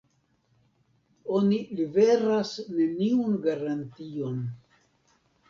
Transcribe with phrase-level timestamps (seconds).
[1.39, 4.43] Oni liveras neniun garantion.